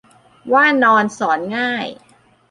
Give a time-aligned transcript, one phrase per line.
[0.53, 1.87] ว่านอนสอนง่าย